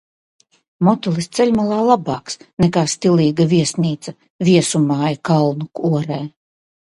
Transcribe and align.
Motelis 0.85 1.27
ceļmalā 1.39 1.81
labāks 1.87 2.39
nekā 2.65 2.83
stilīga 2.95 3.47
viesnīca, 3.53 4.15
viesu 4.51 4.83
māja 4.87 5.13
kalna 5.31 5.69
korē. 5.83 6.21